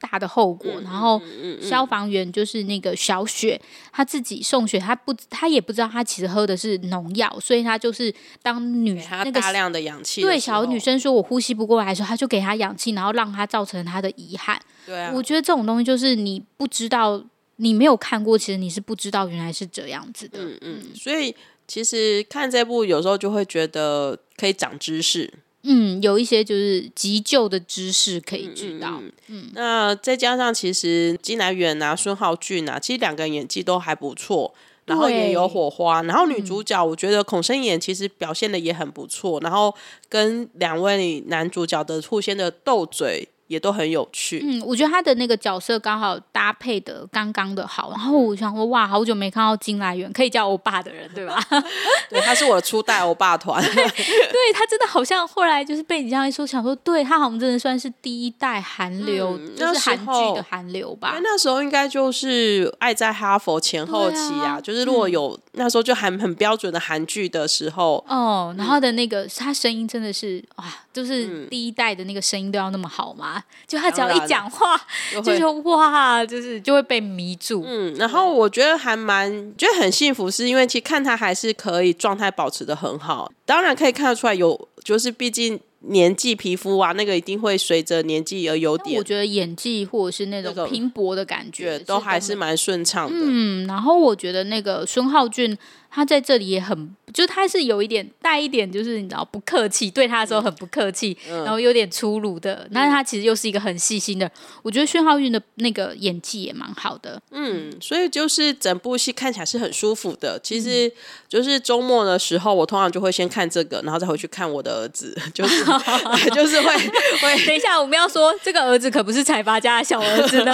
[0.00, 0.80] 大的后果。
[0.82, 1.22] 然后
[1.62, 3.60] 消防员就是那个小雪，
[3.92, 14.60] 她自己送血，她不，她也不知道她其实喝的是农药，所以她就是当女那个大量的氧气，对小女生说我呼吸不过来的时候，她就给她氧气，然后让她造成她的遗憾。
[14.84, 17.22] 对啊，我觉得这种东西就是你不知道。
[17.56, 20.38] 你没有看过，其实你是不知道原来是这样子的。
[20.40, 21.34] 嗯嗯，所以
[21.68, 25.32] 其实看这部有时候就会觉得可以长知识。
[25.62, 28.98] 嗯，有一些就是急救的知识可以知道。
[29.00, 34.52] 嗯，嗯，嗯，那再加上其实金来源啊、孙浩俊啊，其实两个人演技都还不错，
[34.84, 36.02] 然后也有火花。
[36.02, 39.40] 然后女主角，我觉得孔生妍其实表现的也很不错。
[39.40, 39.74] 然后
[40.08, 43.28] 跟两位男主角的互相的斗嘴。
[43.46, 44.40] 也都很有趣。
[44.42, 47.90] 嗯，我觉得他的那个角色刚好搭配的刚刚的好。
[47.90, 51.38] 然后我想说，哇，好久没看到金来源可以叫欧巴的人，对吧？
[52.08, 53.62] 对，他是我的初代欧巴团。
[53.64, 61.18] 对，他真的好像后来就是被你这样一说，想说，对他好像真的算是第一代韩流，嗯、就是韩剧的韩流吧。
[61.22, 68.04] 那时候应该就是《爱在哈佛》前后期啊，啊就是如果有、嗯、那时候就还很标准的韩剧的时候。
[68.08, 73.42] 哦，然后的那个他声音真的是哇，就是第一代的那个声音都要那么好吗？
[73.66, 74.80] 就他只要一讲话，
[75.12, 77.64] 就，就说哇，就是就会被迷住。
[77.66, 83.30] 嗯，然后我觉得还蛮觉得很幸福，是因为其实看他还是可以状态保持的很好。
[83.46, 88.98] 当然可以看得出来有，就是毕竟年纪、皮肤啊，那个一定会随着年纪而有点。
[88.98, 93.16] 我觉得演技或者是那种拼搏的感觉，都还是蛮顺畅的。
[93.20, 95.56] 嗯，然后我觉得那个孙浩俊。
[95.94, 102.68] 他在这里也很，就他是有一点带一点，就是你知道不客气，对他的时候很不客气，嗯、然后有点粗鲁的。
[102.74, 104.28] 但是他其实又是一个很细心的。
[104.62, 107.22] 我觉得宣浩韵的那个演技也蛮好的。
[107.30, 110.36] 嗯，所以就是整部戏看起来是很舒服的。
[110.42, 110.90] 其实
[111.28, 115.64] 就是周末的时候，我通常就会先看这个，然后再回去看我的儿子，就是
[116.34, 117.46] 就是会会。
[117.46, 120.52] 等一下，我们要说这个儿子可不是财阀家的小儿子呢，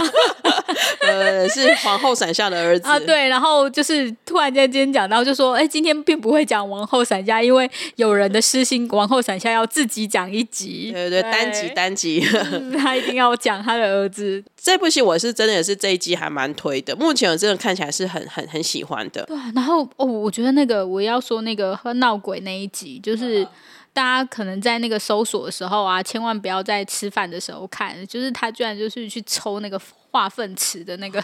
[1.00, 3.00] 呃，是皇后伞下的儿子啊。
[3.00, 5.24] 对，然后就是突然间今天讲到。
[5.29, 14.42] 就说哎，今天并不会讲王后伞下，因为有人的私心，王后伞下要自己讲一集，对对，对单集单集，嗯， 他一定要讲他的儿子。
[14.56, 19.24] 这部戏我是真的也是这一集还蛮推的，目前我真的看起来是很很很喜欢的。
[19.24, 23.46] 对，然后哦，我觉得那个我要说那个闹鬼那一集，就是
[23.92, 29.80] 大家可能在那个搜索的时候啊，千万不要在吃饭的时候看，就是他居然就是去抽那个。
[30.10, 31.22] 化粪池的那个，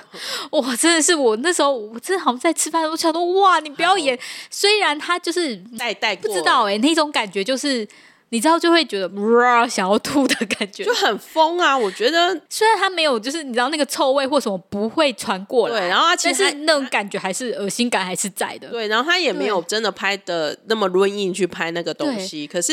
[0.53, 4.18] 哇，真的是我那时候，我真的好像在吃饭的时候想说，哇，你不要演。
[4.51, 7.87] 虽然他就是带带，不知道哎、欸，那种感觉就是
[8.30, 11.76] 你知道就会觉得哇想要吐的感觉，就很疯啊！
[11.76, 18.68] 我觉得虽然他没有，就是你知道那个臭味或什么不会传过来，对，然后他其实但是那种感觉还是恶心感还是在的。
[18.68, 22.72] 对，然后他也没有真的拍的那么润硬去拍那个东西，可是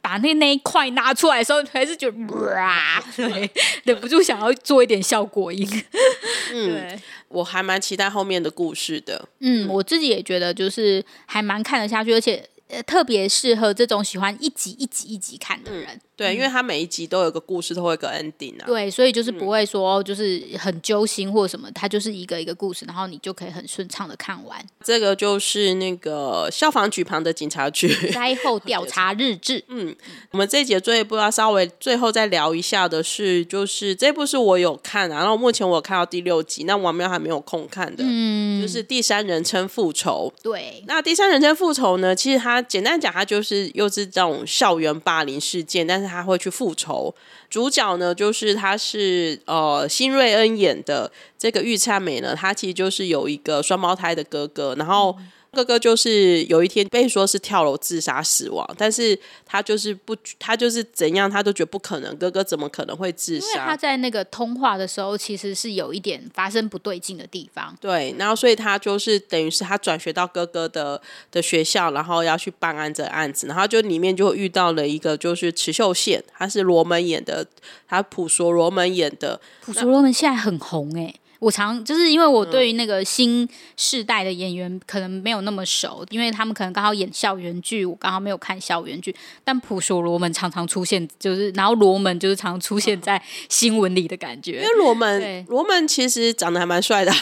[0.00, 3.50] 把那那一块拿出来的时候，还是觉得哇，对，
[3.84, 5.66] 忍不住想要做一点效果音。
[6.52, 9.28] 嗯，对我还蛮期待后面的故事的。
[9.40, 12.48] 嗯，我自己也觉得就是还蛮看得下去，而且。
[12.70, 15.98] 呃，特别适合这种喜欢一集一集一集看的人。
[16.18, 18.66] 嗯对，因为它每一集都有个故事，都会有个 ending 啊。
[18.66, 24.60] 对，所以就是不会说就是很揪心或什么，它就是一个一个故事，然后你就可以很顺畅的看完。
[24.82, 29.62] 这个就是那个消防局旁的警察局 灾后 调查日志。
[29.68, 29.94] 嗯，
[30.32, 40.32] 我们这一节最后一部要稍微最后再聊一下的是，就是这部是我有看啊，然后目前我有看到第六集，那王喵还没有空看的，嗯，就是第三人称复仇。
[40.42, 46.07] 对，那第三人称复仇呢，其实它简单讲，它就是又是这种校园霸凌事件，但是。
[46.08, 47.14] 他会去复仇，
[47.50, 55.16] 主角呢就是他是呃辛瑞恩演的这个玉灿美呢，他其实就是有一个双胞胎的哥哥，然后。
[55.58, 62.16] 哥哥就是有一天被说是跳楼自杀死亡，但是他就是不，他就是怎样，他都觉得不可能。
[62.16, 63.46] 哥哥怎么可能会自杀？
[63.46, 67.76] 因为他在那个通话的时候，其实是有一点发生不对劲的地方。
[67.80, 71.02] 对，然后所以他就是等于是他转学到哥哥的
[71.32, 77.44] 的学校，然后要去办案这案子，然后就里面就遇到了一个就是池秀贤，他是罗门演的，
[77.88, 81.20] 他普索罗门演的，普索罗门现在很红哎、欸。
[81.38, 89.14] 我常就是因为我对于那个新世代的演员可能没有那么熟，因为他们可能刚好演校园剧，我刚好没有看校园剧。
[89.44, 94.60] 但普索罗门常常出现，就是然后罗门就是常常出现在新闻里的感觉。
[94.60, 97.12] 因为罗门，罗门其实长得还蛮帅的，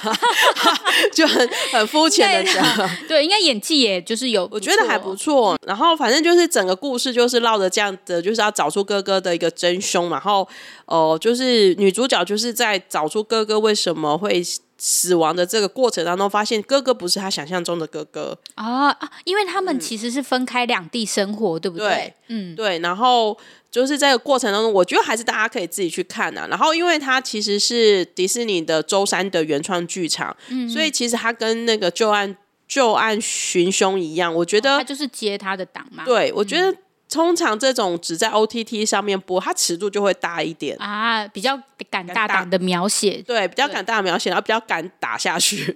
[1.13, 2.65] 就很很肤浅的讲。
[3.09, 5.59] 对，应该演技也就是有，我觉得还不错。
[5.67, 10.47] 然后反正就是整个故事就是绕着这样的，就是要找出哥哥的一个真凶，然后。
[10.87, 14.43] 哦、呃，就是女主角就是在找出哥哥为什么会
[14.77, 18.95] 死亡的这个过程当中，发现哥哥不是他想象中的哥哥啊，
[19.25, 21.89] 因为他们其实是分开两地生活，嗯、对不对？
[21.89, 22.79] 对，嗯，对。
[22.81, 23.35] 然后
[23.71, 26.47] 就是这个过程当中，我觉得还是大家可以自己去看啊。
[26.51, 32.37] 然后，因为它其实是迪士尼的周三的原创剧场，嗯，所以其实它跟那个旧案
[32.69, 36.05] 旧案寻凶一样，我觉得、哦、他就是接他的档嘛。
[36.05, 36.77] 对，我觉得。
[37.09, 41.57] 嗯通常这种只在 OTT 上面播，它尺度就会大一点啊，比较
[41.89, 45.73] 敢大胆的描写，对，比较敢大胆描写，然后比较敢打下去。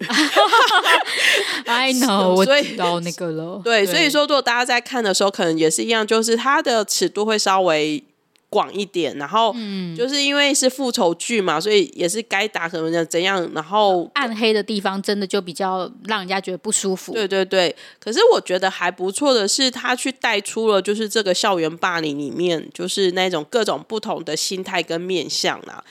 [1.66, 8.02] I know，所以到那个了，对，对，所以说如果大家在看的时候，可能也是一样，就是它的尺度会稍微。
[8.50, 9.54] 广一点，然后
[9.96, 17.12] 就是因为是复仇剧嘛，所以也是该打什么的怎样，然后暗黑的地方真的就比较让人家觉得不舒服。
[17.12, 25.84] 对对对，可是我觉得还不错的是，他去带出了就是这个校园霸凌里面，就是那种各种不同的心态跟面相啦。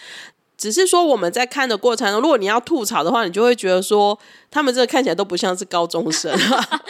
[0.59, 4.19] 只是说我们在看的过程中，如果你要吐槽的话，你就会觉得说
[4.51, 6.37] 他们这个看起来都不像是高中生。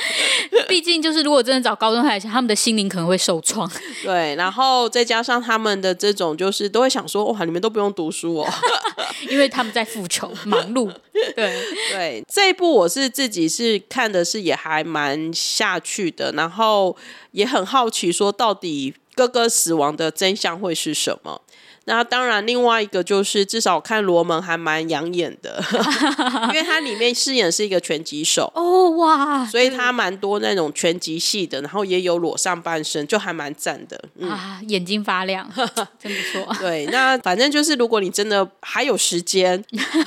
[0.67, 3.69] 毕竟就是如果真的找高中生来讲，他们的心灵可能会受创。
[4.03, 8.47] 对，然后再加上他们的这种，就是都会想说哇，你们都不用读书哦，
[9.29, 10.91] 因为他们在复仇忙碌。
[11.35, 11.61] 对
[11.91, 16.95] 对，这一部我是自己是看的是也还蛮下去的，然后
[17.33, 21.41] 也很好奇说到底哥哥死亡的真相会是什么。
[21.89, 25.59] 那当然，另外一个就是，至少我看罗门还蛮养眼的，
[26.53, 35.51] 因为他里面饰演是一个拳击手哦哇，所以他蛮多那种拳击戏的，然后也有裸上半身，就还蛮赞的、嗯、啊，眼睛发亮，
[35.99, 36.55] 真不错。
[36.59, 39.59] 对，那反正就是，如果你真的还有时间，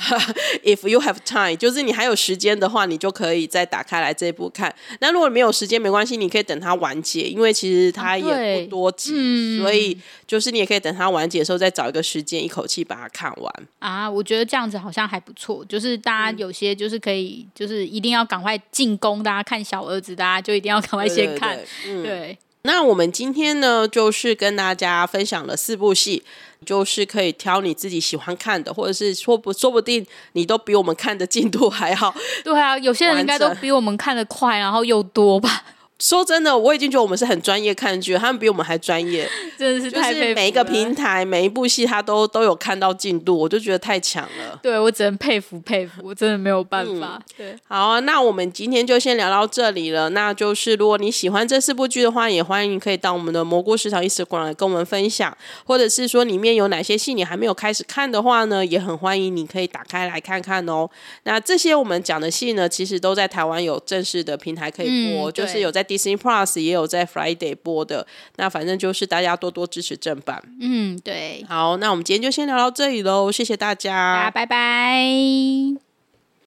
[0.63, 4.73] if you have time，就是你还有时间的话，你就可以再打开来这一部看。
[5.01, 11.72] 那如果没有时间，没关系，你可以等它完结，因为其实它也不多集，所以就是你也可以等它完结的时候再。
[11.73, 14.09] 找一个时间，一口气把它看完啊！
[14.09, 15.65] 我觉得这样子好像还不错。
[15.65, 19.21] 就是大家有些就是可以，就是一定要赶快进攻。
[19.23, 21.57] 大家看小儿子，大家就一定要赶快先看。
[21.57, 26.23] 对，对，对，嗯、对，那我们今天呢，就是跟大家分享了四部戏，
[26.65, 32.15] 就是可以挑你自己喜欢看的，或者是说不说不定你都比我们看的进度还好。
[32.43, 35.63] 对啊，有些人应该都比我们看的快，然后又多吧。
[35.99, 39.89] 说真的，我已经觉得我们是很专业看剧，他们比我们还专业， 真的是。
[39.89, 44.59] 就是每一个平台、每一部戏，他都都有看到进度，我就觉得太强了。
[44.61, 47.17] 对，我只能佩服佩服，我真的没有办法。
[47.17, 50.09] 嗯、对，好啊，那我们今天就先聊到这里了。
[50.09, 60.89] 那就是如果你喜欢这四部剧的话，也欢迎可以到我们的蘑菇食堂 Instagram 来跟我们分享，或者是说里面有哪些戏你还没有开始看的话呢，也很欢迎你可以打开来看看哦。
[61.23, 65.82] 那这些我们讲的戏呢，其实都在台湾有正式的平台可以播，嗯、就是有在。
[65.83, 68.07] 在 Disney Plus 也有在 Friday 播的。
[68.37, 70.41] 那反正就是大家多多支持正版。
[70.61, 71.43] 嗯，对。
[71.49, 75.82] 好，那我们今天就先聊到这里喽，谢谢大家，大家拜拜。